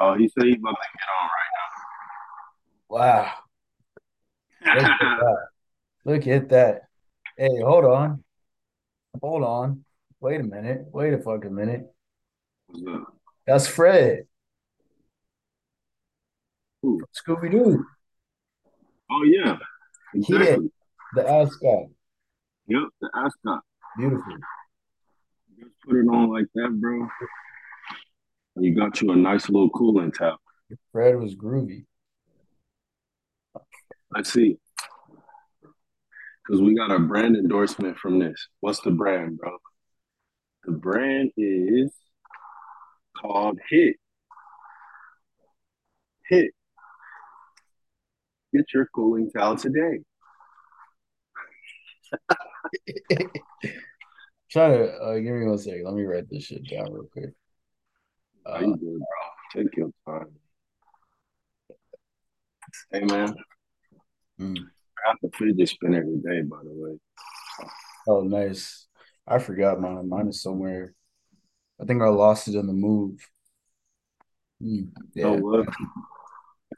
[0.00, 1.70] Oh, he said he about to get on right now.
[5.20, 5.46] that.
[6.06, 6.82] Look at that.
[7.36, 8.24] Hey, hold on.
[9.20, 9.84] Hold on.
[10.20, 10.86] Wait a minute.
[10.92, 11.86] Wait a fucking minute.
[12.66, 13.14] What's up?
[13.46, 14.24] That's Fred.
[16.84, 17.84] Scooby Doo.
[19.10, 19.56] Oh yeah,
[20.14, 20.70] exactly.
[21.14, 21.86] The ascot.
[22.68, 23.60] Yep, the ascot.
[23.98, 24.36] Beautiful.
[25.58, 27.08] Just put it on like that, bro.
[28.60, 30.36] You got you a nice little cooling towel.
[30.92, 31.86] Fred was groovy.
[34.14, 34.58] Let's see.
[36.46, 38.48] Because we got a brand endorsement from this.
[38.60, 39.56] What's the brand, bro?
[40.64, 41.90] The brand is
[43.16, 43.96] called Hit.
[46.28, 46.50] Hit.
[48.52, 50.00] Get your cooling towel today.
[54.50, 55.84] Try to uh, give me one second.
[55.84, 57.30] Let me write this shit down real quick.
[58.46, 59.62] How Uh, you doing, bro?
[59.62, 60.28] Take your time.
[62.92, 63.34] Hey, man.
[64.40, 64.56] mm.
[64.58, 66.98] I have to fidget spinner today, by the way.
[68.06, 68.86] Oh, nice.
[69.26, 70.08] I forgot mine.
[70.08, 70.94] Mine is somewhere.
[71.80, 73.18] I think I lost it in the move.
[74.62, 75.66] Mm, Yeah, what?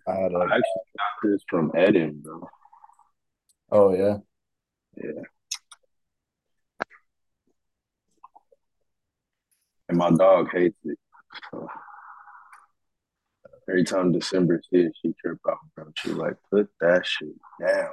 [0.06, 0.44] I had I a.
[0.44, 0.61] actually
[0.97, 2.48] got this from Eden, bro.
[3.70, 4.19] Oh yeah.
[4.97, 5.22] Yeah.
[9.89, 10.98] And my dog hates it.
[11.52, 11.69] So
[13.69, 15.86] every time December hits, she trip out, bro.
[15.97, 17.91] She like, put that shit down.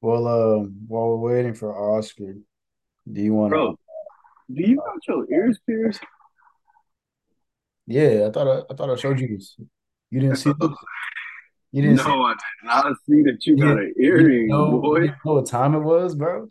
[0.00, 2.34] Well, uh, while we're waiting for Oscar,
[3.10, 3.56] do you want to?
[3.56, 3.78] Bro,
[4.52, 6.00] do you got your ears pierced?
[7.86, 9.56] Yeah, I thought I, I thought I showed you this.
[10.10, 10.70] You didn't see this?
[11.72, 12.04] You didn't see?
[12.08, 15.00] No, I did not see that you You got an you earring, know, boy.
[15.00, 16.48] didn't know what time it was, bro?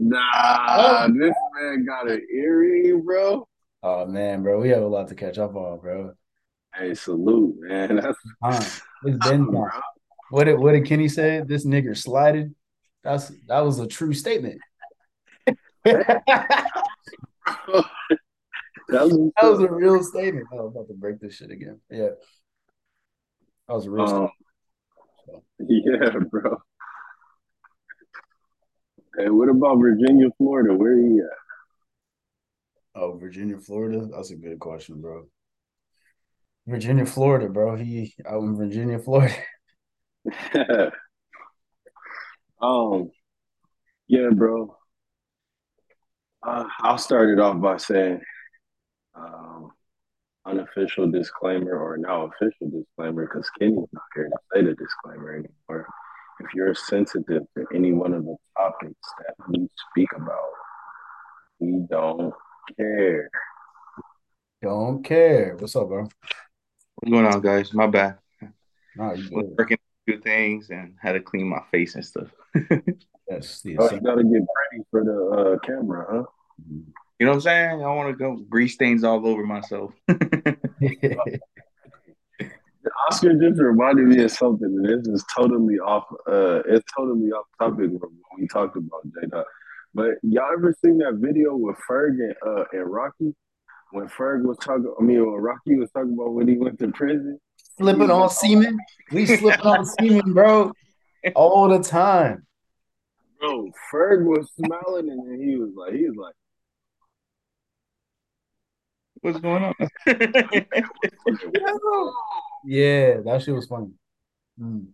[0.00, 3.48] Nah, this man got an earring, bro.
[3.82, 6.12] Oh man, bro, we have a lot to catch up on, bro.
[6.72, 7.96] Hey, salute, man.
[8.02, 8.62] That's Time.
[9.04, 9.68] It's been bro.
[9.68, 9.82] time.
[10.30, 11.42] What did what did Kenny say?
[11.44, 12.54] This nigger slided.
[13.02, 14.60] That's that was a true statement.
[15.84, 16.22] that
[17.66, 17.84] was,
[18.88, 20.46] That was was a real statement.
[20.52, 21.80] Oh, I'm about to break this shit again.
[21.90, 22.10] Yeah,
[23.66, 24.30] that was a real um,
[25.58, 25.84] statement.
[25.84, 26.58] yeah, bro.
[29.18, 30.74] Hey, what about Virginia, Florida?
[30.74, 31.26] Where he at?
[32.94, 34.06] Oh, Virginia, Florida.
[34.06, 35.26] That's a good question, bro.
[36.66, 37.74] Virginia, Florida, bro.
[37.76, 39.34] He out in Virginia, Florida.
[42.62, 43.10] um,
[44.06, 44.76] yeah, bro.
[46.46, 48.20] Uh, I'll start it off by saying,
[49.16, 49.72] um,
[50.46, 55.88] unofficial disclaimer or now official disclaimer because Kenny's not here to say the disclaimer anymore.
[56.40, 60.50] If you're sensitive to any one of the topics that we speak about,
[61.58, 62.32] we don't
[62.76, 63.28] care.
[64.62, 65.56] Don't care.
[65.58, 66.02] What's up, bro?
[66.02, 67.74] What's going on, guys?
[67.74, 68.18] My bad.
[68.96, 69.54] No, you Was good.
[69.58, 72.28] working a few things and had to clean my face and stuff.
[73.30, 74.40] Yes, the Oh, you gotta get
[74.72, 76.22] ready for the uh, camera, huh?
[77.18, 77.82] You know what I'm saying?
[77.82, 79.92] I want to go grease stains all over myself.
[83.08, 86.04] Oscar just reminded me of something, and this is totally off.
[86.26, 89.46] Uh, it's totally off topic from what we talked about, J Dot.
[89.94, 93.34] But y'all ever seen that video with Ferg and, uh, and Rocky?
[93.90, 96.88] When Ferg was talking, I mean, when Rocky was talking about when he went to
[96.88, 97.40] prison.
[97.78, 98.78] Slipping on semen.
[99.12, 100.72] We slipping on semen, bro,
[101.34, 102.46] all the time.
[103.40, 106.34] Bro, Ferg was smiling, and then he was like, he was like,
[109.20, 109.74] What's going on?
[112.64, 113.90] Yeah, that shit was funny.
[114.60, 114.88] Mm.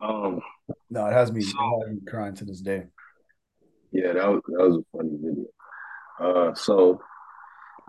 [0.00, 0.40] um,
[0.90, 2.86] No, it has me, it has me crying to this day.
[3.92, 5.46] yeah, that was that was a funny video.
[6.18, 7.00] Uh, so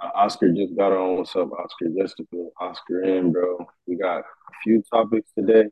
[0.01, 1.17] uh, Oscar just got on.
[1.17, 1.87] What's up, Oscar?
[1.97, 3.57] Just to put Oscar in, bro.
[3.87, 4.23] We got a
[4.63, 5.65] few topics today.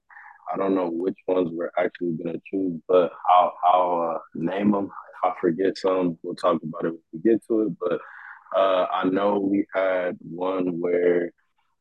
[0.51, 4.85] I don't know which ones we're actually gonna choose, but I'll I'll uh, name them.
[4.85, 7.73] If I forget some, we'll talk about it when we get to it.
[7.79, 7.99] But
[8.57, 11.31] uh, I know we had one where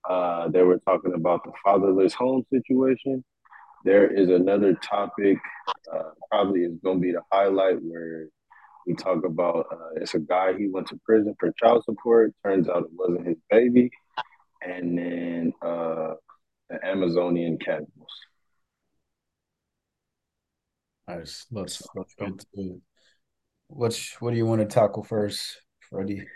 [0.08, 3.24] uh, they were talking about the fatherless home situation.
[3.84, 5.38] There is another topic,
[5.92, 8.28] uh, probably is going to be the highlight where
[8.86, 12.32] we talk about uh, it's a guy he went to prison for child support.
[12.44, 13.90] Turns out it wasn't his baby,
[14.62, 16.14] and then uh,
[16.70, 18.12] the Amazonian cannibals.
[21.06, 21.46] Nice.
[21.50, 22.80] Let's let's get to
[23.68, 26.26] which what do you want to tackle first, Freddie?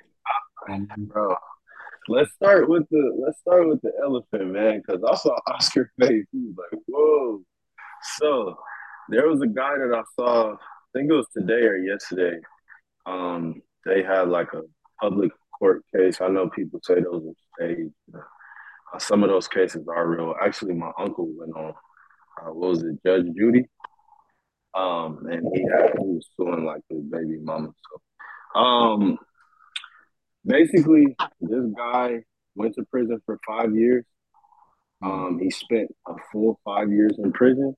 [0.69, 1.35] Um, Bro,
[2.09, 6.25] let's start with the let's start with the elephant, man, because I saw Oscar face.
[6.33, 7.43] He was like, "Whoa!"
[8.19, 8.57] So
[9.09, 10.53] there was a guy that I saw.
[10.55, 12.39] I think it was today or yesterday.
[13.07, 14.63] Um, they had like a
[15.01, 16.21] public court case.
[16.21, 17.93] I know people say those are staged.
[18.15, 20.35] Uh, some of those cases are real.
[20.41, 21.75] Actually, my uncle went on.
[22.41, 23.67] Uh, what was it, Judge Judy?
[24.75, 27.69] Um, and he, had, he was suing like his baby mama.
[28.55, 29.19] So, um,
[30.45, 32.25] basically, this guy
[32.55, 34.05] went to prison for five years.
[35.03, 37.75] Um, he spent a full five years in prison.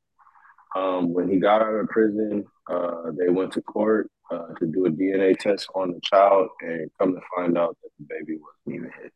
[0.76, 4.87] Um, when he got out of prison, uh, they went to court uh, to do
[4.87, 8.81] a DNA test on the child and come to find out that the baby wasn't
[8.81, 9.12] even his.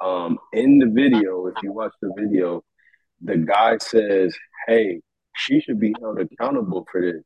[0.00, 2.62] Um, in the video, if you watch the video,
[3.20, 4.36] the guy says,
[4.66, 5.00] Hey,
[5.34, 7.22] she should be held accountable for this.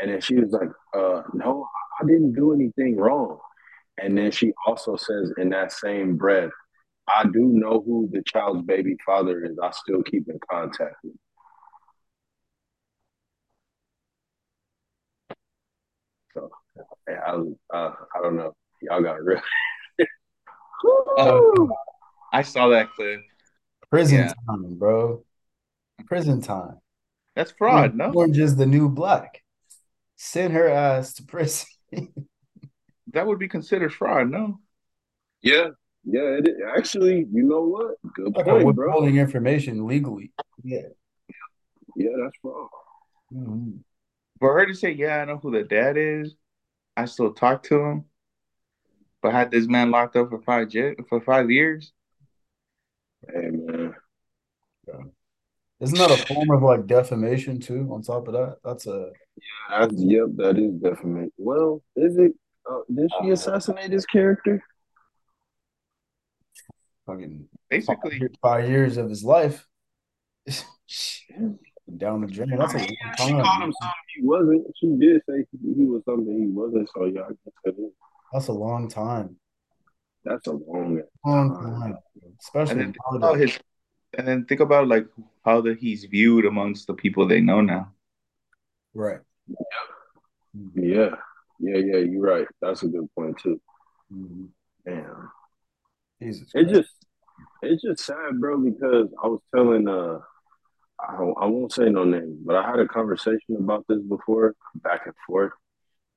[0.00, 1.66] And then she was like, uh, No,
[2.00, 3.38] I didn't do anything wrong.
[4.02, 6.50] And then she also says in that same breath,
[7.08, 9.58] I do know who the child's baby father is.
[9.62, 11.14] I still keep in contact with.
[16.34, 16.50] So,
[17.08, 18.52] yeah, I, uh, I don't know.
[18.82, 19.40] Y'all got real.
[21.18, 21.40] uh,
[22.32, 23.20] I saw that clip.
[23.90, 24.32] Prison yeah.
[24.46, 25.24] time, bro.
[26.06, 26.78] Prison time.
[27.34, 28.12] That's fraud, no?
[28.12, 29.42] Orange is the new black.
[30.16, 31.66] Send her ass to prison.
[33.12, 34.60] that would be considered fraud, no?
[35.42, 35.68] Yeah,
[36.04, 36.38] yeah.
[36.42, 37.96] It, actually, you know what?
[38.14, 39.22] Good like point, withholding bro.
[39.22, 40.32] information legally.
[40.62, 40.88] Yeah,
[41.96, 42.68] yeah, that's fraud.
[43.32, 43.78] Mm-hmm.
[44.40, 46.34] For her to say, "Yeah, I know who the dad is,"
[46.96, 48.04] I still talk to him,
[49.22, 50.72] but had this man locked up for five
[51.08, 51.92] for five years.
[53.26, 53.94] Hey man.
[54.86, 54.94] Yeah.
[55.80, 57.88] Isn't that a form of like defamation too?
[57.92, 61.32] On top of that, that's a yeah, that's, yep, that is defamation.
[61.36, 62.32] Well, is it?
[62.70, 64.62] Uh, did she assassinate his character?
[67.06, 69.66] Fucking basically five, five years of his life
[71.96, 72.50] down the drain.
[72.50, 73.26] That's a long yeah, time.
[73.26, 74.66] She called him something he wasn't.
[74.78, 76.88] She did say he was something he wasn't.
[76.94, 77.92] So yeah, I guess that is.
[78.32, 79.36] That's a long time.
[80.24, 81.80] That's a long, long time.
[81.80, 81.98] time.
[82.40, 83.58] Especially and then, his,
[84.18, 85.06] and then think about like
[85.44, 87.92] how that he's viewed amongst the people they know now.
[88.92, 89.20] Right.
[90.74, 91.14] Yeah.
[91.58, 92.46] Yeah, yeah, you're right.
[92.60, 93.60] That's a good point too.
[94.12, 94.44] Mm-hmm.
[94.86, 95.30] Damn.
[96.22, 96.50] Jesus.
[96.54, 96.90] It just
[97.62, 100.18] it's just sad, bro, because I was telling uh
[101.00, 105.02] I, I won't say no names, but I had a conversation about this before, back
[105.06, 105.52] and forth,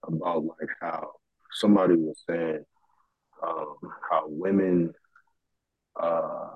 [0.04, 1.12] about like how
[1.52, 2.66] somebody was saying
[3.46, 3.76] um,
[4.10, 4.94] how women
[6.02, 6.48] uh,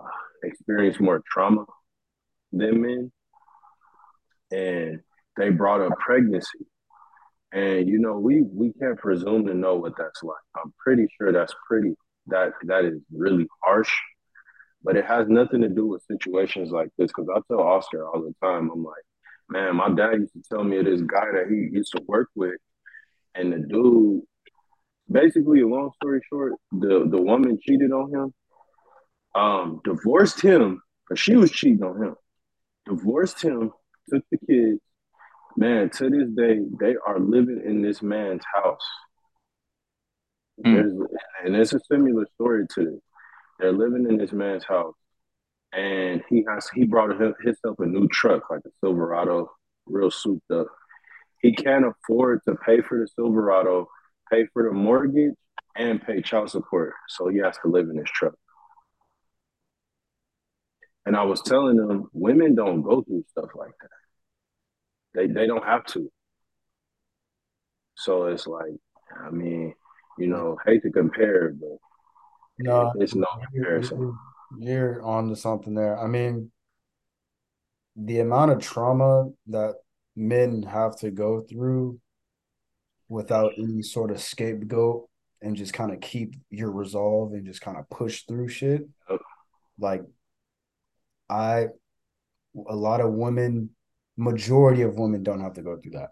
[0.44, 1.66] experience more trauma
[2.52, 3.12] than men,
[4.52, 5.02] and
[5.38, 6.65] they brought up pregnancy.
[7.56, 10.38] And you know, we we can't presume to know what that's like.
[10.56, 11.96] I'm pretty sure that's pretty
[12.28, 13.92] that that is really harsh
[14.86, 17.08] but it has nothing to do with situations like this.
[17.08, 19.04] Because I tell Oscar all the time, I'm like,
[19.50, 22.60] man, my dad used to tell me this guy that he used to work with,
[23.34, 24.22] and the dude,
[25.12, 28.34] basically, a long story short, the the woman cheated on him,
[29.34, 32.16] um, divorced him, but she was cheating on him,
[32.86, 33.72] divorced him,
[34.10, 34.80] took the kids.
[35.58, 38.86] Man, to this day, they are living in this man's house.
[40.66, 41.06] Mm.
[41.44, 43.00] and it's a similar story to this.
[43.60, 44.96] They're living in this man's house,
[45.74, 49.52] and he has he brought himself a new truck, like a Silverado,
[49.86, 50.68] real souped up.
[51.42, 53.88] He can't afford to pay for the Silverado,
[54.32, 55.36] pay for the mortgage,
[55.76, 58.34] and pay child support, so he has to live in his truck.
[61.06, 63.90] And I was telling them, women don't go through stuff like that.
[65.16, 66.12] They they don't have to.
[67.96, 68.74] So it's like,
[69.26, 69.74] I mean,
[70.18, 71.78] you know, hate to compare, but
[72.60, 74.18] no, it's no comparison.
[74.60, 75.98] You're, you're on to something there.
[75.98, 76.52] I mean,
[77.96, 79.76] the amount of trauma that
[80.16, 82.00] men have to go through
[83.08, 85.08] without any sort of scapegoat
[85.42, 88.88] and just kind of keep your resolve and just kind of push through shit.
[89.78, 90.04] Like,
[91.30, 91.68] I,
[92.68, 93.75] a lot of women,
[94.18, 96.10] majority of women don't have to go through that.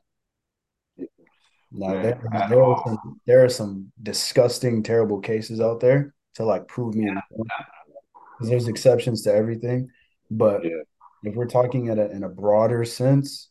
[1.71, 6.67] Now, there, there, are some, there are some disgusting, terrible cases out there to like
[6.67, 7.11] prove me
[8.37, 9.89] because there's exceptions to everything.
[10.29, 10.81] But yeah.
[11.23, 13.49] if we're talking at a, in a broader sense,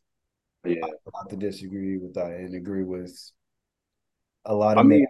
[0.64, 3.18] yeah, I have to disagree with that and agree with
[4.44, 5.04] a lot of I men,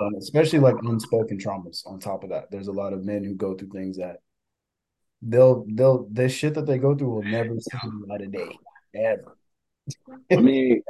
[0.00, 1.86] mean, especially like unspoken traumas.
[1.86, 4.16] On top of that, there's a lot of men who go through things that
[5.22, 8.50] they'll they'll this shit that they go through will never see the light of day
[8.96, 9.36] ever.
[10.32, 10.82] I mean,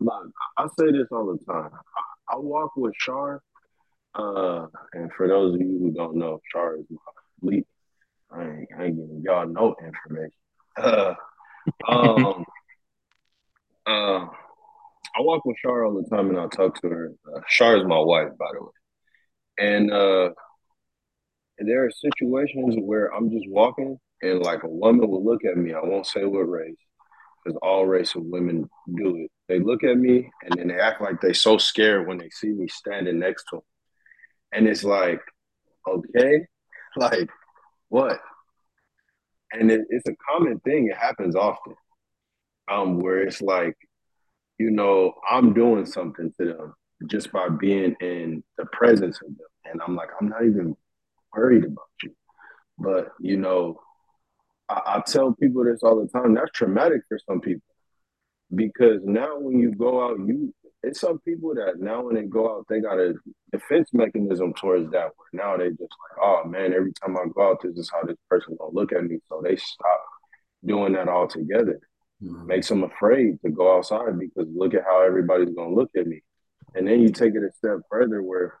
[0.00, 1.70] look, I say this all the time.
[1.72, 3.42] I, I walk with Char
[4.14, 7.64] uh, and for those of you who don't know, Char is my lead.
[8.30, 10.32] I ain't, I ain't giving y'all no information.
[10.76, 11.14] Uh,
[11.88, 12.44] um,
[13.86, 17.12] uh, I walk with Char all the time and I talk to her.
[17.34, 18.70] Uh, Char is my wife, by the way.
[19.58, 20.30] And uh,
[21.58, 25.72] there are situations where I'm just walking and like a woman will look at me.
[25.72, 26.76] I won't say what race,
[27.44, 29.30] because all race of women do it.
[29.48, 32.48] They look at me and then they act like they're so scared when they see
[32.48, 33.62] me standing next to them.
[34.52, 35.20] And it's like,
[35.88, 36.46] okay,
[36.96, 37.28] like
[37.88, 38.18] what?
[39.52, 40.88] And it, it's a common thing.
[40.88, 41.74] It happens often.
[42.70, 43.76] Um, where it's like,
[44.58, 46.74] you know, I'm doing something to them
[47.06, 49.46] just by being in the presence of them.
[49.64, 50.76] And I'm like, I'm not even
[51.34, 52.14] worried about you.
[52.78, 53.80] But you know,
[54.70, 56.34] I, I tell people this all the time.
[56.34, 57.62] That's traumatic for some people
[58.54, 62.56] because now when you go out, you it's some people that now when they go
[62.56, 63.14] out, they got a
[63.52, 65.10] defense mechanism towards that.
[65.14, 68.02] Where now they just like, oh man, every time I go out, this is how
[68.02, 69.18] this person gonna look at me.
[69.28, 70.02] So they stop
[70.64, 71.80] doing that altogether.
[72.22, 72.46] Mm-hmm.
[72.46, 76.22] Makes them afraid to go outside because look at how everybody's gonna look at me.
[76.74, 78.54] And then you take it a step further where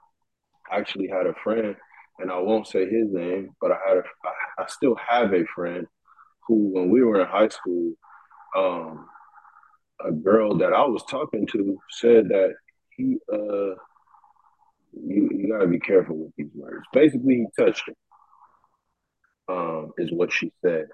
[0.70, 1.74] I actually had a friend,
[2.18, 5.44] and I won't say his name, but I had a, I, I still have a
[5.54, 5.86] friend
[6.46, 7.92] who, when we were in high school,
[8.56, 9.06] um,
[10.04, 12.54] a girl that I was talking to said that
[12.96, 13.74] he uh
[14.92, 16.84] you, you gotta be careful with these words.
[16.92, 17.94] Basically he touched her.
[19.54, 20.86] Um, is what she said.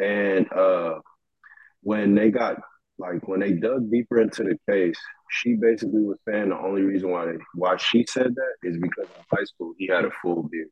[0.00, 0.98] And uh
[1.82, 2.56] when they got
[2.98, 4.98] like when they dug deeper into the case,
[5.30, 9.24] she basically was saying the only reason why why she said that is because in
[9.30, 10.68] high school he had a full beard.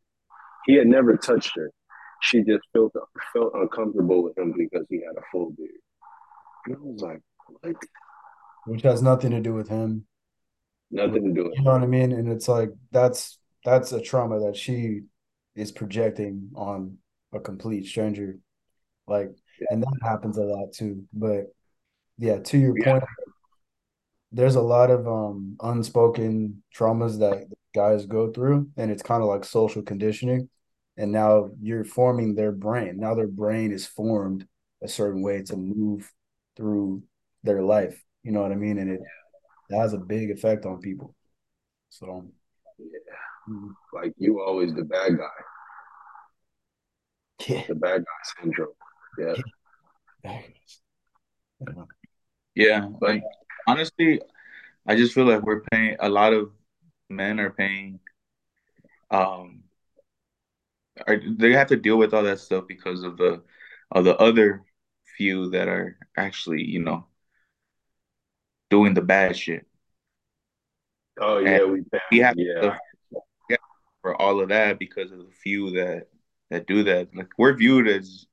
[0.67, 1.71] He had never touched her.
[2.23, 2.93] She just felt
[3.33, 5.71] felt uncomfortable with him because he had a full beard.
[6.67, 7.21] And I was like,
[7.61, 7.77] what?
[8.67, 10.07] Which has nothing to do with him.
[10.91, 12.13] Nothing to do with You know what I mean?
[12.13, 15.03] And it's like that's that's a trauma that she
[15.55, 16.99] is projecting on
[17.33, 18.39] a complete stranger.
[19.07, 19.31] Like
[19.61, 19.67] yeah.
[19.71, 21.05] and that happens a lot too.
[21.13, 21.47] But
[22.19, 22.93] yeah, to your yeah.
[22.93, 23.05] point,
[24.33, 27.45] there's a lot of um unspoken traumas that
[27.75, 30.49] guys go through, and it's kind of like social conditioning.
[30.97, 32.99] And now you're forming their brain.
[32.99, 34.47] Now their brain is formed
[34.83, 36.11] a certain way to move
[36.57, 37.03] through
[37.43, 38.03] their life.
[38.23, 38.79] You know what I mean?
[38.79, 39.01] And it
[39.71, 41.15] that has a big effect on people.
[41.91, 42.27] So
[42.79, 42.87] yeah,
[43.49, 43.71] mm-hmm.
[43.93, 45.25] like you always the bad guy.
[47.47, 47.65] Yeah.
[47.69, 48.69] The bad guy syndrome.
[49.19, 49.35] Yeah.
[50.25, 50.43] Yeah.
[52.55, 52.89] yeah.
[53.01, 53.23] Like
[53.67, 54.21] honestly,
[54.87, 56.51] I just feel like we're paying a lot of
[57.09, 58.01] men are paying
[59.11, 59.63] um
[61.07, 63.43] are, they have to deal with all that stuff because of the
[63.91, 64.65] of the other
[65.17, 67.07] few that are actually, you know,
[68.71, 69.67] doing the bad shit.
[71.21, 72.61] Oh yeah, and we we have yeah.
[72.61, 72.79] To,
[74.03, 76.07] for all of that because of the few that
[76.51, 77.09] that do that.
[77.15, 78.27] Like we're viewed as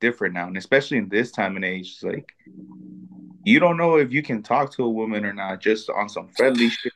[0.00, 2.32] different now, and especially in this time and age, like
[3.44, 6.28] you don't know if you can talk to a woman or not just on some
[6.28, 6.92] friendly shit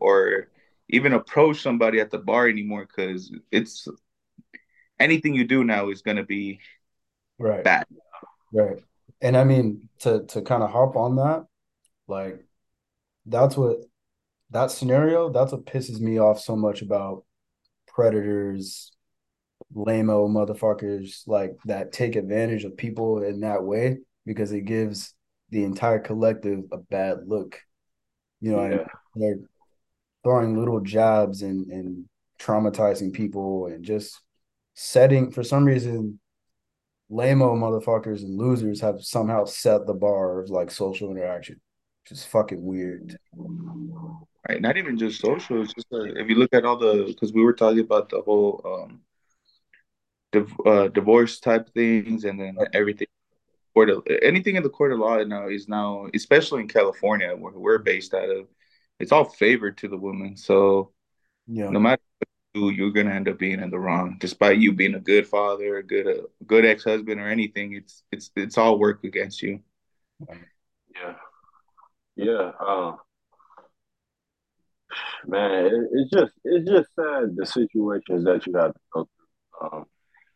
[0.00, 0.48] or
[0.88, 3.86] even approach somebody at the bar anymore because it's
[5.00, 6.60] anything you do now is gonna be
[7.38, 7.86] right bad.
[8.52, 8.78] Right.
[9.20, 11.46] And I mean to to kind of hop on that,
[12.06, 12.44] like
[13.26, 13.78] that's what
[14.50, 17.24] that scenario, that's what pisses me off so much about
[17.86, 18.92] predators,
[19.74, 25.14] lameo motherfuckers like that take advantage of people in that way because it gives
[25.50, 27.60] the entire collective a bad look.
[28.40, 28.84] You know, yeah.
[29.14, 29.38] they're
[30.22, 32.04] throwing little jabs and and
[32.38, 34.20] traumatizing people and just
[34.78, 36.20] setting for some reason
[37.10, 41.60] lameo motherfuckers and losers have somehow set the bar of like social interaction
[42.08, 43.18] which is fucking weird.
[44.48, 45.62] Right, not even just social.
[45.62, 48.22] It's just uh, if you look at all the because we were talking about the
[48.22, 49.00] whole um,
[50.32, 53.08] div- uh, divorce type things, and then everything.
[53.74, 57.52] Court of, anything in the court of law now is now, especially in California, where
[57.52, 58.48] we're based out of,
[58.98, 60.36] it's all favored to the woman.
[60.36, 60.92] So,
[61.46, 61.68] yeah.
[61.68, 65.00] no matter who you're gonna end up being in the wrong, despite you being a
[65.00, 67.74] good father, a good a good ex husband, or anything.
[67.74, 69.60] It's it's it's all work against you.
[70.94, 71.14] Yeah.
[72.16, 72.96] Yeah, um,
[75.26, 79.08] man, it, it's just it's just sad the situations that you have to go
[79.60, 79.68] through.
[79.78, 79.84] Um,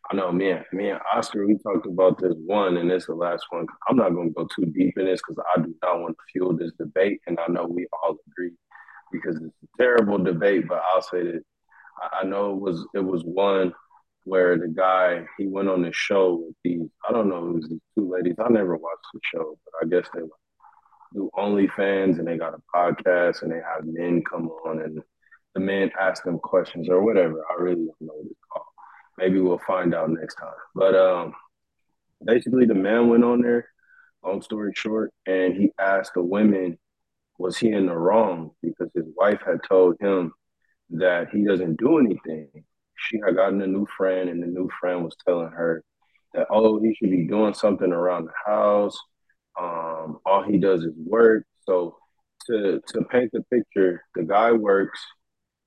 [0.09, 3.45] I know me me and Oscar, we talked about this one, and it's the last
[3.49, 3.65] one.
[3.89, 6.55] I'm not to go too deep in this because I do not want to fuel
[6.55, 8.53] this debate, and I know we all agree
[9.11, 10.67] because it's a terrible debate.
[10.69, 11.43] But I'll say that
[12.11, 13.73] I, know it was it was one
[14.25, 17.69] where the guy he went on the show with these I don't know it was
[17.69, 18.35] these two ladies.
[18.39, 20.21] I never watched the show, but I guess they
[21.13, 25.01] do OnlyFans and they got a podcast and they have men come on and
[25.53, 27.43] the men ask them questions or whatever.
[27.49, 28.65] I really don't know what it's called.
[29.17, 30.53] Maybe we'll find out next time.
[30.73, 31.33] But um,
[32.25, 33.69] basically, the man went on there.
[34.23, 36.79] Long story short, and he asked the women,
[37.37, 40.33] was he in the wrong because his wife had told him
[40.93, 42.49] that he doesn't do anything
[42.95, 45.83] she had gotten a new friend, and the new friend was telling her
[46.33, 48.97] that oh, he should be doing something around the house.
[49.59, 51.45] Um, all he does is work.
[51.65, 51.97] So
[52.47, 54.99] to to paint the picture, the guy works.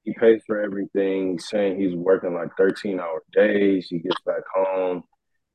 [0.02, 3.88] He pays for everything, saying he's working like 13 hour days.
[3.90, 5.02] He gets back home.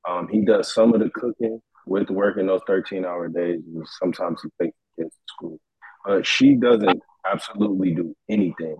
[0.07, 3.61] Um, he does some of the cooking with working those 13 hour days.
[3.99, 5.59] Sometimes he takes kids to school.
[6.05, 8.75] But she doesn't absolutely do anything.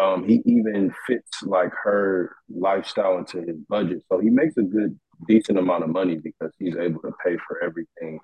[0.00, 4.02] Um, he even fits like her lifestyle into his budget.
[4.10, 7.62] So he makes a good, decent amount of money because he's able to pay for
[7.64, 8.20] everything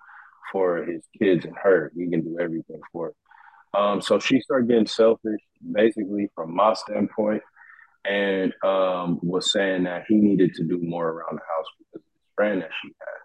[0.52, 1.90] for his kids and her.
[1.96, 3.80] He can do everything for her.
[3.80, 5.40] Um, so she started getting selfish,
[5.72, 7.42] basically, from my standpoint,
[8.04, 12.12] and um, was saying that he needed to do more around the house because of
[12.12, 13.18] his friend that she had.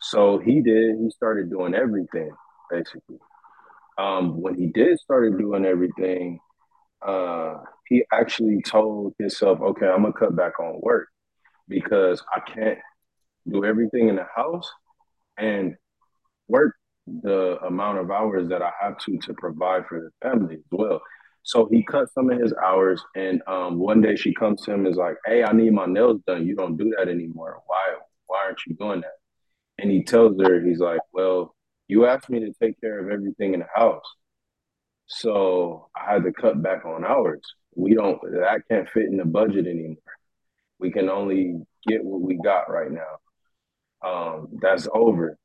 [0.00, 0.96] So he did.
[0.98, 2.32] He started doing everything,
[2.68, 3.18] basically.
[3.96, 6.40] Um, when he did started doing everything,
[7.06, 11.08] uh, he actually told himself, okay, I'm gonna cut back on work
[11.68, 12.78] because I can't
[13.48, 14.70] do everything in the house
[15.38, 15.76] and
[16.48, 20.60] work the amount of hours that I have to to provide for the family as
[20.70, 21.00] well.
[21.42, 24.80] So he cut some of his hours, and um, one day she comes to him
[24.80, 26.46] and is like, "Hey, I need my nails done.
[26.46, 27.60] You don't do that anymore.
[27.66, 27.96] Why?
[28.26, 29.16] Why aren't you doing that?"
[29.78, 31.56] And he tells her, he's like, "Well,
[31.88, 34.04] you asked me to take care of everything in the house,
[35.12, 37.42] so I had to cut back on hours.
[37.74, 38.20] We don't.
[38.22, 39.96] That can't fit in the budget anymore.
[40.78, 44.08] We can only get what we got right now.
[44.08, 45.38] Um, that's over."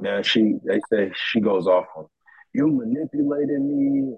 [0.00, 2.06] Now she, they say she goes off on
[2.52, 4.16] you manipulated me.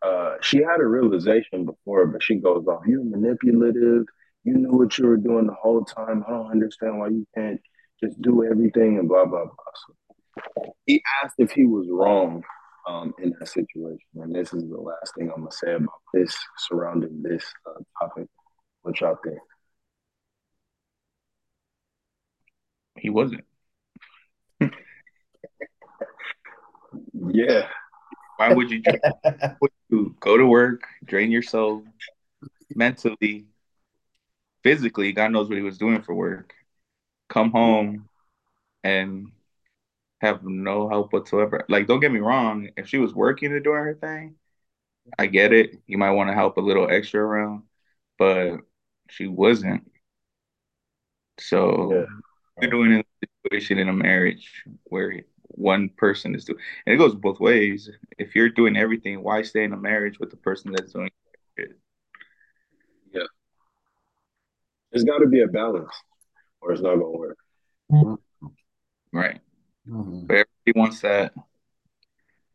[0.00, 2.82] Uh, she had a realization before, but she goes off.
[2.86, 4.06] You're manipulative.
[4.44, 6.24] You knew what you were doing the whole time.
[6.26, 7.60] I don't understand why you can't
[8.02, 9.54] just do everything and blah blah blah.
[9.86, 12.42] So he asked if he was wrong
[12.88, 16.34] um, in that situation, and this is the last thing I'm gonna say about this
[16.56, 18.26] surrounding this uh, topic.
[18.82, 19.38] What y'all think?
[22.96, 23.44] He wasn't.
[27.32, 27.68] yeah.
[28.36, 28.82] Why would you,
[29.60, 31.82] would you go to work, drain yourself
[32.74, 33.46] mentally,
[34.62, 35.12] physically?
[35.12, 36.54] God knows what he was doing for work.
[37.28, 38.08] Come home
[38.84, 39.32] and
[40.20, 41.64] have no help whatsoever.
[41.68, 42.70] Like, don't get me wrong.
[42.76, 44.34] If she was working and doing her thing,
[45.18, 45.80] I get it.
[45.86, 47.62] You might want to help a little extra around,
[48.18, 48.58] but
[49.08, 49.90] she wasn't.
[51.38, 52.04] So yeah.
[52.60, 57.14] you're doing a situation in a marriage where one person is doing, and it goes
[57.14, 57.88] both ways.
[58.18, 61.10] If you're doing everything, why stay in a marriage with the person that's doing
[61.56, 61.76] it?
[63.12, 63.22] Yeah,
[64.90, 65.92] there's got to be a balance,
[66.60, 67.38] or it's not gonna work.
[67.90, 68.46] Mm-hmm.
[69.12, 69.40] Right.
[69.88, 70.26] Mm-hmm.
[70.26, 71.32] But everybody wants that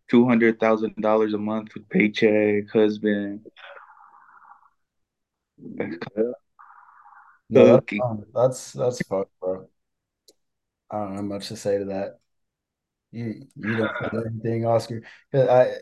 [0.10, 3.48] two hundred thousand dollars a month with paycheck, husband.
[5.58, 6.32] Yeah.
[7.50, 7.82] No,
[8.34, 9.68] that's, that's fucked, bro.
[10.90, 12.20] I don't have much to say to that.
[13.12, 15.04] You you don't feel anything, Oscar?
[15.34, 15.74] I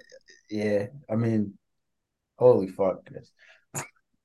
[0.50, 1.58] yeah, I mean,
[2.38, 3.32] holy fuck, this.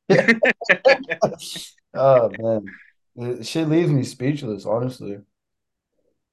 [1.95, 4.67] oh man, shit leaves me speechless.
[4.67, 5.19] Honestly,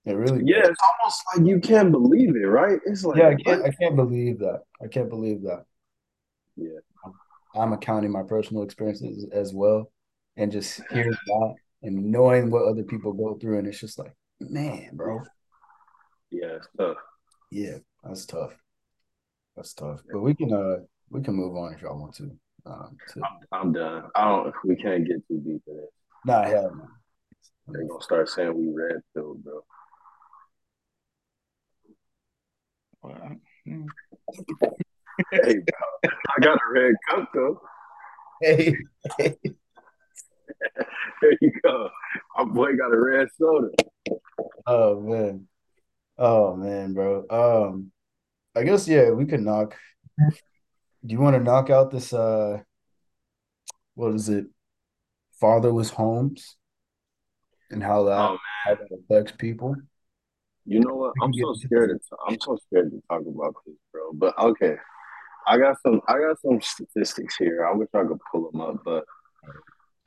[0.06, 0.42] it really.
[0.46, 2.80] Yeah, it's almost like you can't believe it, right?
[2.86, 3.64] It's like yeah, I can't.
[3.64, 4.62] I can't believe that.
[4.84, 5.64] I can't believe that.
[6.58, 6.80] Yeah,
[7.56, 9.92] I'm accounting my personal experiences as well,
[10.36, 14.14] and just hearing that and knowing what other people go through, and it's just like,
[14.40, 15.22] man, bro.
[16.32, 16.98] Yeah, it's tough.
[17.52, 18.54] Yeah, that's tough.
[19.56, 20.02] That's tough.
[20.12, 20.78] But we can uh
[21.10, 22.32] we can move on if y'all want to.
[22.66, 23.22] Um, to...
[23.22, 24.04] I'm, I'm, done.
[24.16, 24.54] I don't.
[24.64, 25.94] We can't get too deep in it.
[26.26, 26.88] Nah, hell no.
[27.68, 29.62] They're gonna start saying we red pill, bro.
[33.04, 33.36] Well,
[33.66, 33.84] hey,
[35.34, 35.52] bro,
[36.06, 37.60] I got a red cup though.
[38.42, 38.78] Hey,
[39.18, 39.36] hey.
[41.22, 41.90] there you go.
[42.38, 43.68] My boy got a red soda.
[44.66, 45.50] Oh man.
[46.18, 47.26] Oh man, bro.
[47.30, 47.92] Um,
[48.56, 49.76] I guess yeah, we could knock.
[50.18, 50.32] Do
[51.14, 52.14] you want to knock out this?
[52.14, 52.62] Uh,
[53.96, 54.46] what is it?
[55.42, 56.56] Fatherless homes,
[57.70, 59.76] and how that oh, how that affects people.
[60.66, 61.14] You know what?
[61.22, 62.16] I'm so scared to.
[62.28, 64.14] I'm so scared to talk about this, bro.
[64.14, 64.76] But okay,
[65.46, 66.02] I got some.
[66.08, 67.66] I got some statistics here.
[67.66, 69.04] I wish I could pull them up, but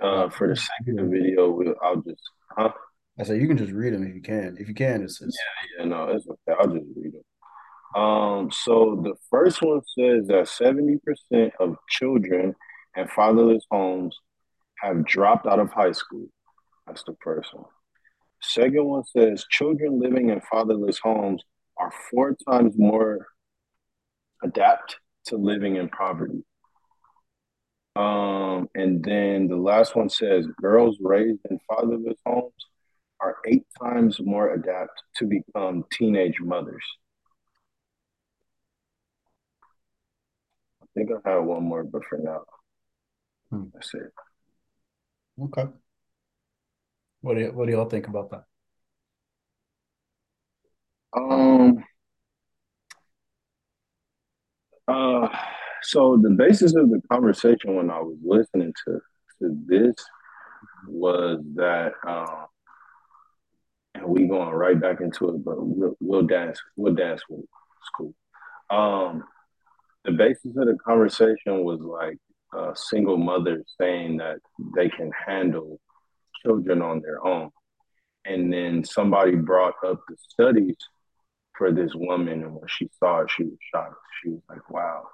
[0.01, 2.23] uh, for the sake of the video, we'll, I'll just.
[2.57, 2.73] Huh?
[3.19, 4.57] I said you can just read them if you can.
[4.59, 6.59] If you can, it's, it's yeah, yeah, no, it's okay.
[6.59, 8.03] I'll just read them.
[8.03, 12.55] Um, so the first one says that seventy percent of children
[12.97, 14.19] in fatherless homes
[14.79, 16.29] have dropped out of high school.
[16.87, 17.67] That's the first one.
[18.49, 21.43] Second one says children living in fatherless homes
[21.77, 23.27] are four times more
[24.43, 26.45] adapt to living in poverty.
[27.97, 32.53] Um, and then the last one says girls raised in fatherless homes
[33.21, 36.85] are eight times more adapt to become teenage mothers.
[40.83, 42.43] I think I have one more, but for now,
[43.51, 43.65] hmm.
[43.75, 44.13] that's it.
[45.43, 45.67] Okay.
[47.27, 48.45] What do you, what do y'all think about that?
[51.13, 51.83] Um.
[54.87, 55.29] Uh.
[55.83, 59.01] So the basis of the conversation when I was listening to
[59.41, 59.97] to this
[60.87, 62.47] was that, um,
[63.97, 66.61] and we going right back into it, but we'll, we'll dance.
[66.77, 67.45] We'll dance with
[67.87, 68.15] school.
[68.71, 69.25] Um,
[70.05, 72.19] the basis of the conversation was like
[72.55, 74.39] a single mother saying that
[74.77, 75.81] they can handle
[76.45, 77.51] children on their own.
[78.25, 80.77] And then somebody brought up the studies
[81.57, 83.97] for this woman, and when she saw it, she was shocked.
[84.23, 85.05] She was like, wow.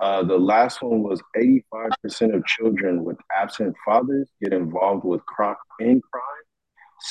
[0.00, 5.54] Uh, the last one was 85% of children with absent fathers get involved with crime
[5.78, 6.34] in crime.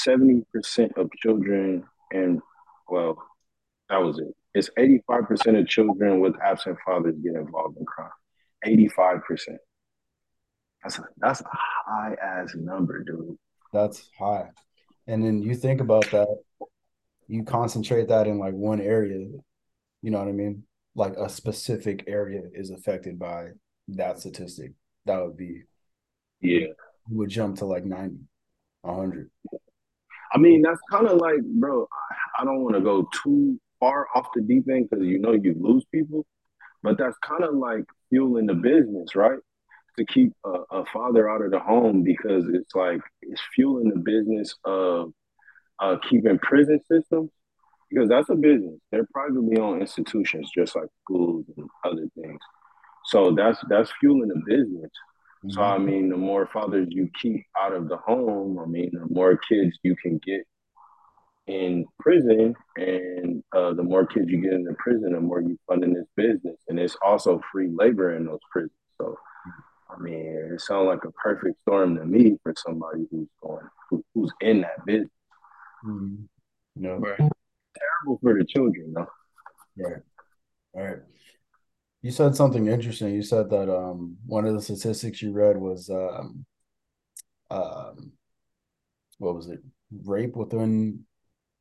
[0.06, 2.42] 70% of children, and
[2.90, 3.18] well,
[3.90, 4.36] that was it.
[4.54, 8.10] It's 85% of children with absent fathers get involved in crime.
[8.66, 9.58] 85%.
[10.84, 13.38] That's a, that's a high ass number, dude.
[13.74, 14.50] That's high.
[15.08, 16.28] And then you think about that,
[17.28, 19.28] you concentrate that in like one area,
[20.02, 20.64] you know what I mean?
[20.96, 23.50] Like a specific area is affected by
[23.90, 24.74] that statistic.
[25.06, 25.64] That would be,
[26.40, 26.68] yeah,
[27.10, 28.18] would jump to like 90,
[28.82, 29.30] 100.
[30.32, 31.88] I mean, that's kind of like, bro,
[32.40, 35.56] I don't want to go too far off the deep end because you know you
[35.60, 36.26] lose people,
[36.84, 39.40] but that's kind of like fueling the business, right?
[39.98, 44.00] To keep a, a, father out of the home because it's like it's fueling the
[44.00, 45.12] business of
[45.80, 47.30] uh, keeping prison systems
[47.90, 48.80] because that's a business.
[48.92, 52.40] They're privately owned institutions, just like schools and other things.
[53.06, 54.92] So that's that's fueling the business.
[55.46, 55.52] Mm-hmm.
[55.52, 59.14] So I mean, the more fathers you keep out of the home, I mean, the
[59.14, 60.42] more kids you can get
[61.48, 65.58] in prison, and uh, the more kids you get in the prison, the more you
[65.68, 68.72] fund in this business, and it's also free labor in those prisons.
[68.98, 69.18] So,
[69.94, 74.04] I mean, it sounds like a perfect storm to me for somebody who's going who,
[74.14, 75.10] who's in that business.
[75.86, 76.24] Mm-hmm.
[76.76, 77.18] No, right.
[77.18, 79.08] Terrible for the children, though.
[79.78, 80.02] Right.
[80.74, 80.98] All right.
[82.02, 83.14] You said something interesting.
[83.14, 86.46] You said that um, one of the statistics you read was um,
[87.50, 88.12] um,
[89.20, 89.60] what was it?
[90.04, 91.06] Rape within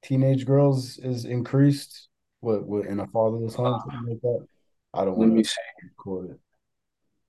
[0.03, 2.09] teenage girls is increased
[2.41, 4.47] what, what in a fatherless home something like that
[4.95, 5.57] i don't want to see
[5.97, 6.39] quote it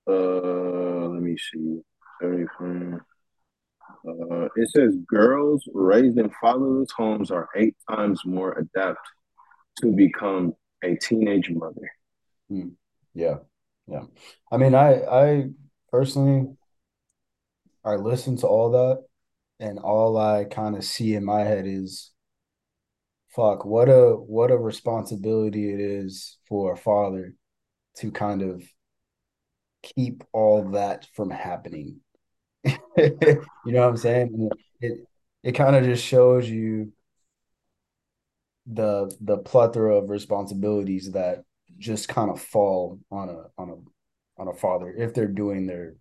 [0.08, 1.82] uh let me see
[4.08, 9.00] uh, it says girls raised in fatherless homes are eight times more adept
[9.82, 11.90] to become a teenage mother.
[12.50, 12.70] Hmm.
[13.14, 13.38] Yeah,
[13.88, 14.04] yeah.
[14.52, 15.50] I mean, I I
[15.92, 16.56] personally
[17.86, 19.04] I listen to all that,
[19.60, 22.12] and all I kind of see in my head is
[23.36, 27.36] fuck what a what a responsibility it is for a father
[27.98, 28.64] to kind of
[29.84, 32.00] keep all that from happening.
[33.66, 34.50] You know what i'm saying?
[34.82, 35.08] It
[35.44, 36.92] it kind of just shows you
[38.66, 41.44] the the plethora of responsibilities that
[41.78, 45.96] just kind of fall on a on a on a father if they're doing their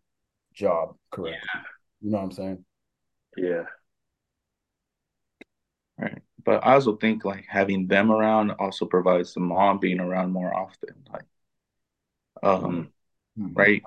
[0.55, 1.39] job correctly.
[1.55, 1.61] Yeah.
[2.01, 2.65] you know what i'm saying?
[3.37, 3.65] Yeah.
[5.99, 6.19] Right.
[6.45, 10.55] But I also think like having them around also provides the mom being around more
[10.55, 11.05] often.
[11.13, 11.25] Like,
[12.43, 12.92] um,
[13.39, 13.55] mm-hmm.
[13.55, 13.83] right?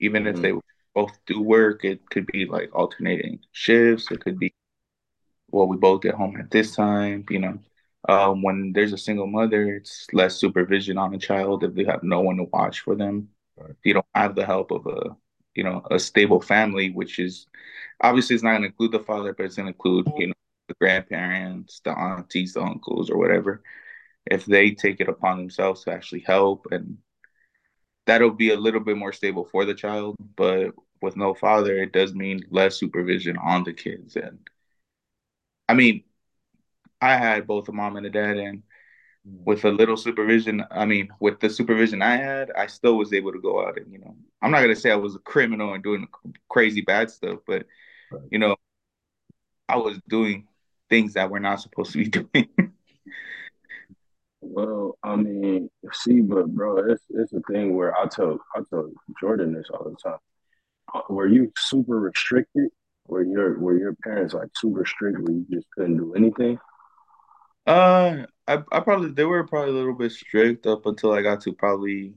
[0.00, 0.36] Even mm-hmm.
[0.36, 0.52] if they
[0.94, 4.10] both do work, it could be like alternating shifts.
[4.10, 4.54] It could be,
[5.50, 7.24] well, we both get home at this time.
[7.30, 7.58] You know,
[8.08, 12.02] um, when there's a single mother, it's less supervision on a child if they have
[12.02, 13.28] no one to watch for them.
[13.56, 13.70] Right.
[13.70, 15.16] If you don't have the help of a,
[15.54, 17.46] you know, a stable family, which is
[18.00, 20.34] obviously it's not going to include the father, but it's going to include, you know
[20.68, 23.62] the grandparents, the aunties, the uncles, or whatever,
[24.26, 26.98] if they take it upon themselves to actually help, and
[28.06, 30.16] that'll be a little bit more stable for the child.
[30.36, 34.16] But with no father, it does mean less supervision on the kids.
[34.16, 34.38] And
[35.68, 36.04] I mean,
[37.00, 38.62] I had both a mom and a dad, and
[39.28, 39.44] mm.
[39.44, 43.32] with a little supervision, I mean, with the supervision I had, I still was able
[43.32, 45.82] to go out and, you know, I'm not gonna say I was a criminal and
[45.82, 46.08] doing
[46.48, 47.66] crazy bad stuff, but
[48.30, 48.56] you know,
[49.68, 50.46] I was doing
[50.90, 52.63] things that we're not supposed to be doing.
[54.44, 58.90] Well, I mean, see, but bro, it's it's a thing where I tell I tell
[59.20, 60.18] Jordan this all the time.
[60.94, 62.70] Uh, were you super restricted?
[63.06, 66.58] Were your were your parents like super strict where you just couldn't do anything?
[67.66, 71.40] Uh, I I probably they were probably a little bit strict up until I got
[71.42, 72.14] to probably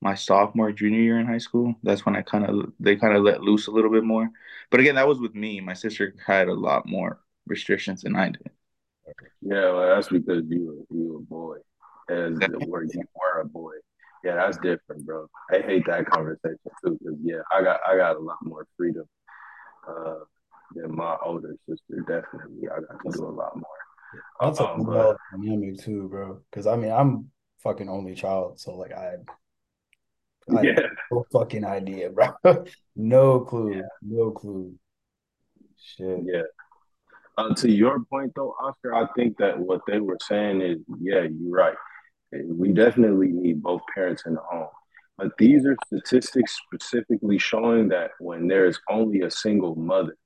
[0.00, 1.74] my sophomore junior year in high school.
[1.82, 4.30] That's when I kind of they kind of let loose a little bit more.
[4.70, 5.60] But again, that was with me.
[5.60, 8.50] My sister had a lot more restrictions than I did.
[9.42, 11.56] Yeah, well, that's because you were you a boy,
[12.08, 13.74] as where you were a boy.
[14.24, 15.26] Yeah, that's different, bro.
[15.50, 19.04] I hate that conversation too, because yeah, I got I got a lot more freedom
[19.88, 20.14] uh,
[20.74, 22.00] than my older sister.
[22.00, 23.64] Definitely, I got to do a lot more.
[24.40, 26.42] That's um, a but, dynamic too, bro.
[26.50, 27.30] Because I mean, I'm
[27.62, 29.14] fucking only child, so like I,
[30.56, 30.80] I yeah.
[31.10, 32.34] no fucking idea, bro.
[32.96, 33.82] no clue, yeah.
[34.02, 34.74] no clue.
[35.78, 36.20] Shit.
[36.24, 36.42] Yeah.
[37.38, 41.22] Uh, to your point though, Oscar, I think that what they were saying is, yeah,
[41.22, 41.76] you're right.
[42.32, 44.68] We definitely need both parents in the home.
[45.18, 50.16] But these are statistics specifically showing that when there is only a single mother,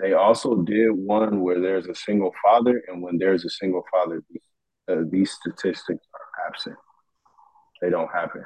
[0.00, 4.22] they also did one where there's a single father, and when there's a single father,
[4.28, 4.42] these,
[4.90, 6.76] uh, these statistics are absent.
[7.80, 8.44] They don't happen.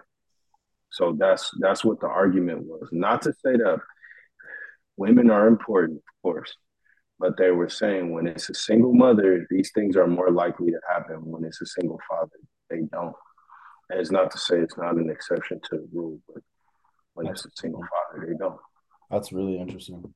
[0.91, 2.89] So that's that's what the argument was.
[2.93, 3.81] Not to say that
[4.97, 6.55] women are important, of course,
[7.19, 10.81] but they were saying when it's a single mother, these things are more likely to
[10.89, 11.17] happen.
[11.25, 12.37] When it's a single father,
[12.71, 13.15] they don't.
[13.91, 16.43] And it's not to say it's not an exception to the rule, but
[17.15, 18.61] when That's it's a single father, they don't.
[19.11, 20.15] That's really interesting.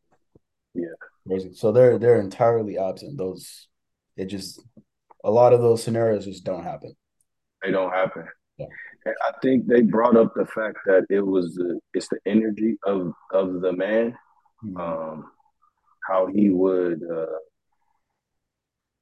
[0.74, 0.86] Yeah.
[1.26, 1.54] Crazy.
[1.54, 3.18] So they're they're entirely absent.
[3.18, 3.68] Those
[4.16, 4.62] it just
[5.24, 6.94] a lot of those scenarios just don't happen.
[7.62, 8.26] They don't happen.
[8.58, 8.66] Yeah.
[9.04, 12.76] And I think they brought up the fact that it was the it's the energy
[12.84, 14.16] of of the man,
[14.64, 14.76] mm-hmm.
[14.76, 15.30] um,
[16.08, 17.38] how he would uh,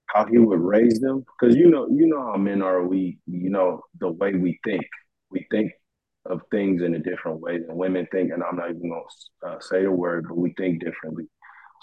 [0.06, 1.24] how he would raise them.
[1.40, 2.86] Because you know you know how men are.
[2.86, 4.84] We you know the way we think.
[5.30, 5.72] We think
[6.26, 9.02] of things in a different way than women think and i'm not even going
[9.42, 11.24] to uh, say the word but we think differently.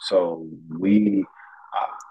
[0.02, 1.26] So we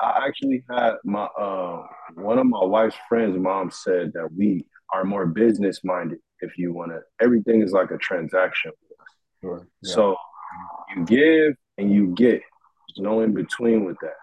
[0.01, 4.67] I, I actually had my uh, one of my wife's friends mom said that we
[4.93, 8.73] are more business minded if you want to everything is like a transaction
[9.41, 9.69] sure.
[9.83, 9.95] yeah.
[9.95, 10.17] so
[10.95, 12.43] you give and you get
[12.99, 14.17] no in between with that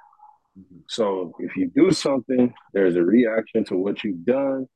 [0.58, 0.80] Mm-hmm.
[0.88, 4.68] So if you do something, there's a reaction to what you've done,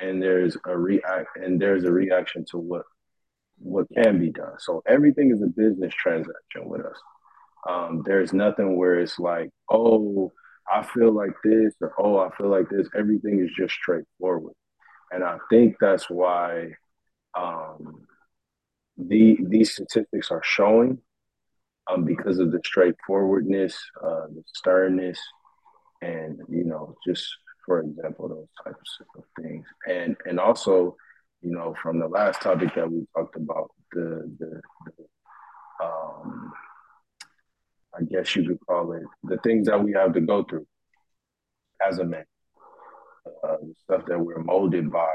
[0.00, 2.82] and there's a react and there's a reaction to what
[3.58, 4.54] what can be done.
[4.58, 6.96] So everything is a business transaction with us.
[7.68, 10.30] Um, there's nothing where it's like, oh,
[10.72, 12.88] I feel like this, or oh, I feel like this.
[12.96, 14.54] Everything is just straightforward,
[15.10, 16.72] and I think that's why
[17.36, 18.06] um,
[18.96, 20.98] the these statistics are showing
[21.88, 25.18] um, because of the straightforwardness, uh, the sternness,
[26.02, 27.26] and you know, just
[27.64, 30.96] for example, those types of things, and and also,
[31.42, 36.52] you know, from the last topic that we talked about, the the, the um,
[37.98, 40.66] I guess you could call it the things that we have to go through
[41.86, 42.24] as a man,
[43.44, 45.14] uh, the stuff that we're molded by.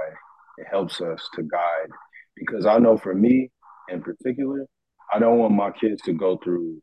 [0.58, 1.90] It helps us to guide
[2.36, 3.50] because I know for me
[3.90, 4.68] in particular,
[5.12, 6.82] I don't want my kids to go through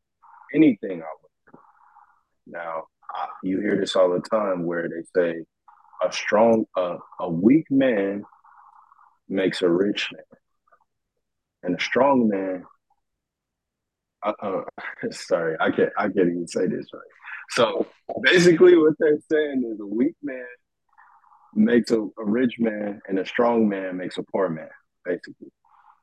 [0.55, 1.61] anything I went through.
[2.47, 5.45] Now, I, you hear this all the time where they say
[6.03, 8.25] a strong, uh, a weak man
[9.29, 10.39] makes a rich man,
[11.63, 12.65] and a strong man.
[14.23, 14.63] Uh, uh,
[15.11, 15.93] sorry, I can't.
[15.99, 17.03] I can't even say this right.
[17.51, 17.87] So
[18.23, 20.45] basically, what they're saying is a weak man
[21.55, 24.69] makes a, a rich man, and a strong man makes a poor man.
[25.05, 25.51] Basically,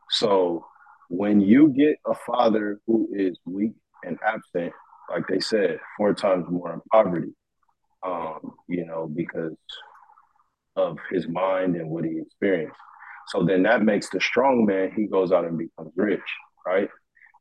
[0.10, 0.66] so
[1.10, 4.74] when you get a father who is weak and absent,
[5.10, 7.34] like they said, four times more in poverty,
[8.04, 9.56] um, you know, because
[10.76, 12.78] of his mind and what he experienced.
[13.28, 16.22] So then that makes the strong man, he goes out and becomes rich,
[16.66, 16.90] right?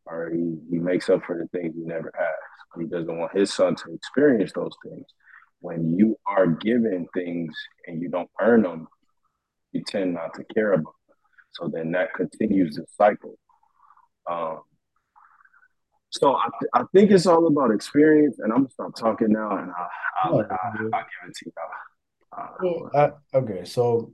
[0.06, 2.80] Or he, he makes up for the things he never has.
[2.80, 5.06] He doesn't want his son to experience those things.
[5.60, 7.54] When you are given things
[7.86, 8.86] and you don't earn them,
[9.72, 11.16] you tend not to care about them.
[11.52, 13.38] So then that continues the cycle.
[14.30, 14.60] Um,
[16.10, 19.56] so I, th- I think it's all about experience, and I'm gonna stop talking now,
[19.56, 19.90] and I'll,
[20.24, 21.52] I'll, I'll, I'll give it to you.
[22.36, 24.12] Uh, I, okay, so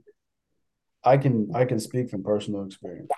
[1.03, 3.09] I can I can speak from personal experience.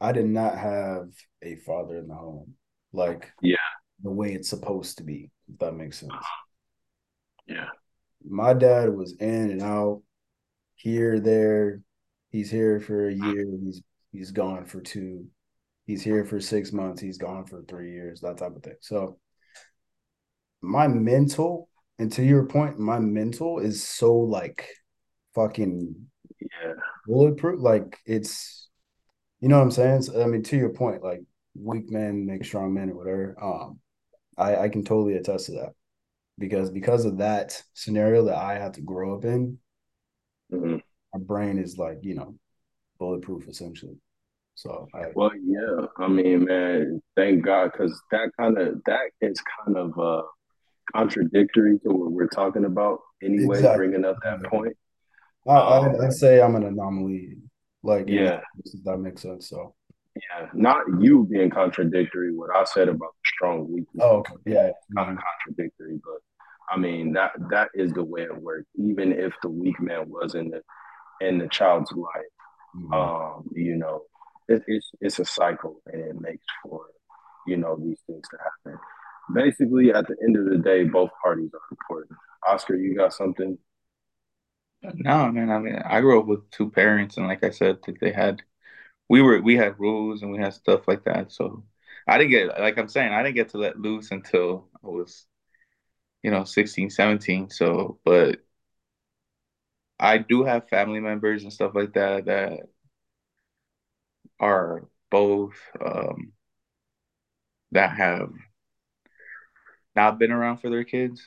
[0.00, 1.08] I did not have
[1.42, 2.54] a father in the home,
[2.92, 3.56] like yeah,
[4.02, 5.30] the way it's supposed to be.
[5.48, 6.12] If that makes sense.
[7.46, 7.68] Yeah,
[8.28, 10.02] my dad was in and out,
[10.74, 11.80] here, there.
[12.30, 13.46] He's here for a year.
[13.64, 13.82] He's
[14.16, 15.26] he's gone for two.
[15.84, 17.00] He's here for six months.
[17.00, 18.20] He's gone for three years.
[18.20, 18.76] That type of thing.
[18.80, 19.18] So
[20.62, 24.68] my mental, and to your point, my mental is so like
[25.34, 25.94] fucking
[26.40, 26.72] yeah
[27.06, 27.60] bulletproof.
[27.60, 28.68] Like it's,
[29.40, 30.02] you know what I'm saying?
[30.02, 31.20] So, I mean, to your point, like
[31.54, 33.36] weak men make strong men or whatever.
[33.40, 33.80] Um,
[34.36, 35.72] I I can totally attest to that
[36.38, 39.58] because because of that scenario that I had to grow up in,
[40.52, 40.78] mm-hmm.
[41.14, 42.34] my brain is like you know
[42.98, 43.96] bulletproof essentially.
[44.56, 49.38] So I, well, yeah, I mean, man, thank God, because that kind of that is
[49.64, 50.22] kind of uh
[50.94, 53.58] contradictory to what we're talking about anyway.
[53.58, 53.88] Exactly.
[53.88, 54.74] Bringing up that point,
[55.46, 57.36] I, I, I'd say I'm an anomaly.
[57.82, 59.50] Like, yeah, if that makes sense.
[59.50, 59.74] So
[60.16, 62.34] yeah, not you being contradictory.
[62.34, 64.02] What I said about the strong weakness.
[64.02, 64.32] Oh, okay.
[64.46, 66.20] yeah, kind of contradictory, but
[66.70, 68.66] I mean that that is the way it works.
[68.76, 70.62] Even if the weak man was in the
[71.20, 72.24] in the child's life,
[72.74, 72.92] mm-hmm.
[72.94, 74.04] um, you know,
[74.48, 76.86] it, it's it's a cycle, and it makes for
[77.46, 78.80] you know these things to happen.
[79.34, 82.18] Basically, at the end of the day, both parties are important.
[82.46, 83.58] Oscar, you got something?
[84.82, 85.50] No, man.
[85.50, 88.42] I mean, I grew up with two parents, and like I said, they had
[89.08, 91.32] we were we had rules and we had stuff like that.
[91.32, 91.64] So
[92.08, 95.26] I didn't get like I'm saying, I didn't get to let loose until I was,
[96.22, 97.50] you know, 16, 17.
[97.50, 98.40] So but
[99.98, 102.68] I do have family members and stuff like that that
[104.40, 106.32] are both um
[107.72, 108.30] that have
[109.94, 111.26] not been around for their kids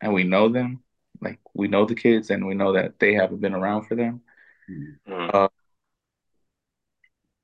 [0.00, 0.82] and we know them
[1.20, 4.20] like we know the kids and we know that they haven't been around for them
[4.70, 5.30] mm-hmm.
[5.32, 5.48] uh,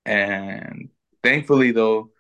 [0.07, 0.91] and
[1.23, 2.11] thankfully, though,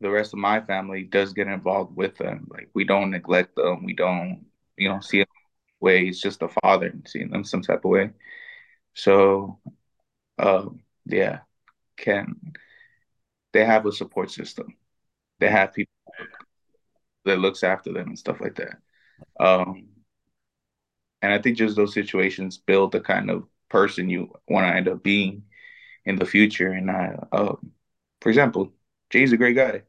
[0.00, 2.46] the rest of my family does get involved with them.
[2.50, 3.84] Like we don't neglect them.
[3.84, 5.28] We don't, you know, see them
[5.80, 6.08] way.
[6.08, 8.10] It's just a father and seeing them some type of way.
[8.94, 9.60] So,
[10.38, 11.40] um, yeah,
[12.00, 12.36] can
[13.52, 14.76] they have a support system?
[15.38, 15.92] They have people
[17.24, 18.78] that looks after them and stuff like that.
[19.38, 19.88] Um,
[21.22, 24.88] and I think just those situations build the kind of person you want to end
[24.88, 25.44] up being
[26.04, 26.72] in the future.
[26.72, 27.56] And I, uh,
[28.20, 28.72] for example,
[29.10, 29.82] Jay's a great guy,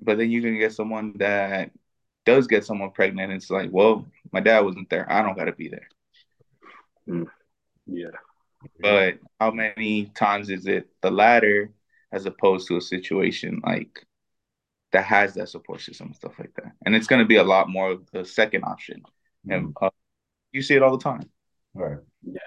[0.00, 1.70] but then you can get someone that
[2.24, 3.32] does get someone pregnant.
[3.32, 5.10] it's like, well, my dad wasn't there.
[5.10, 5.88] I don't got to be there.
[7.08, 7.26] Mm.
[7.86, 8.10] Yeah.
[8.80, 11.72] But how many times is it the latter
[12.12, 14.04] as opposed to a situation like
[14.92, 16.72] that has that support system and stuff like that?
[16.84, 19.02] And it's going to be a lot more of the second option.
[19.46, 19.54] Mm.
[19.54, 19.90] And uh,
[20.52, 21.30] you see it all the time.
[21.74, 21.98] Right.
[22.22, 22.38] Yeah.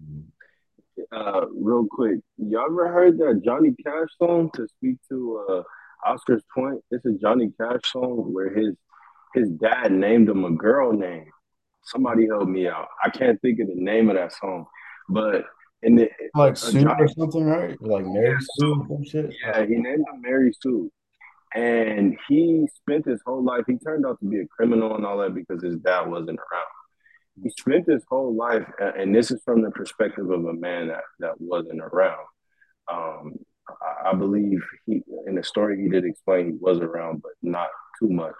[0.00, 0.24] Mm
[1.12, 5.62] uh, real quick, y'all ever heard that Johnny Cash song to speak to uh,
[6.10, 6.82] Oscar's point?
[6.90, 8.74] It's a Johnny Cash song where his
[9.34, 11.30] his dad named him a girl name.
[11.84, 12.88] Somebody help me out.
[13.02, 14.66] I can't think of the name of that song,
[15.08, 15.44] but
[15.82, 17.80] the like Sue Johnny, or something, right?
[17.80, 19.34] Like Mary Sue some shit.
[19.44, 20.90] Yeah, he named him Mary Sue.
[21.54, 25.18] And he spent his whole life, he turned out to be a criminal and all
[25.18, 26.66] that because his dad wasn't around
[27.40, 31.04] he spent his whole life, and this is from the perspective of a man that,
[31.20, 32.26] that wasn't around.
[32.90, 33.34] Um,
[34.04, 37.68] I believe he, in the story, he did explain he was around, but not
[37.98, 38.34] too much.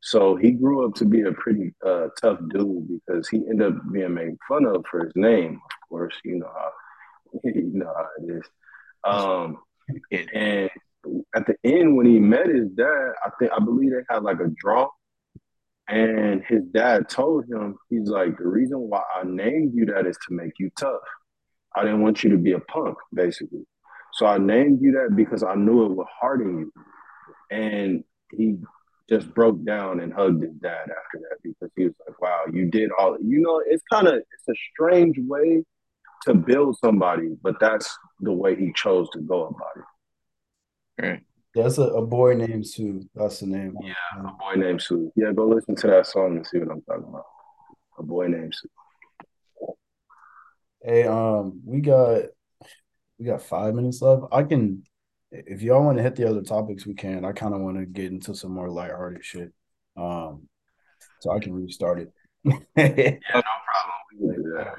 [0.00, 3.92] So he grew up to be a pretty uh, tough dude because he ended up
[3.92, 5.54] being made fun of for his name.
[5.54, 6.72] Of course, you know how
[7.84, 8.42] how it is.
[9.04, 9.58] Um,
[10.10, 10.70] and
[11.34, 14.40] at the end, when he met his dad, I think I believe they had like
[14.40, 14.88] a draw
[15.88, 20.16] and his dad told him, he's like, the reason why I named you that is
[20.28, 21.00] to make you tough.
[21.76, 23.66] I didn't want you to be a punk, basically.
[24.14, 26.72] So I named you that because I knew it would harden you.
[27.50, 28.56] And he
[29.08, 32.70] just broke down and hugged his dad after that because he was like, wow, you
[32.70, 35.64] did all, you know, it's kind of, it's a strange way
[36.24, 41.06] to build somebody, but that's the way he chose to go about it.
[41.06, 41.20] Right.
[41.54, 43.02] That's a, a boy named Sue.
[43.14, 43.76] That's the name.
[43.80, 45.12] Yeah, a boy named Sue.
[45.14, 47.26] Yeah, go listen to that song and see what I'm talking about.
[47.98, 48.68] A boy named Sue.
[50.82, 52.22] Hey, um, we got
[53.18, 54.24] we got five minutes left.
[54.32, 54.82] I can,
[55.30, 57.24] if y'all want to hit the other topics, we can.
[57.24, 59.52] I kind of want to get into some more lighthearted shit.
[59.96, 60.48] Um,
[61.20, 62.12] so I can restart it.
[62.44, 62.52] yeah,
[63.32, 64.18] no problem.
[64.20, 64.74] We can do that.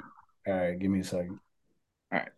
[0.47, 1.39] All right, give me a second.
[2.12, 2.29] All right.